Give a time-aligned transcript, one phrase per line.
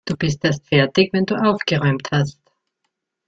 [0.07, 2.39] Du bist erst fertig, wenn du aufgeräumt hast.